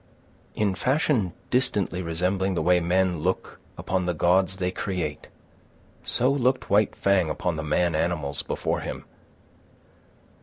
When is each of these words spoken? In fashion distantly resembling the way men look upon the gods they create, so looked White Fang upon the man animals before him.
In 0.55 0.73
fashion 0.73 1.31
distantly 1.51 2.01
resembling 2.01 2.55
the 2.55 2.63
way 2.63 2.79
men 2.79 3.19
look 3.19 3.59
upon 3.77 4.07
the 4.07 4.15
gods 4.15 4.57
they 4.57 4.71
create, 4.71 5.27
so 6.03 6.31
looked 6.31 6.71
White 6.71 6.95
Fang 6.95 7.29
upon 7.29 7.55
the 7.55 7.61
man 7.61 7.93
animals 7.93 8.41
before 8.41 8.79
him. 8.79 9.05